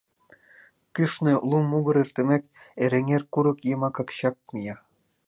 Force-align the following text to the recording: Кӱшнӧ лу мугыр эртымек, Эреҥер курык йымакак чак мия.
Кӱшнӧ 0.93 1.33
лу 1.49 1.57
мугыр 1.69 1.95
эртымек, 2.03 2.43
Эреҥер 2.83 3.23
курык 3.33 3.59
йымакак 3.69 4.09
чак 4.17 4.35
мия. 4.53 4.75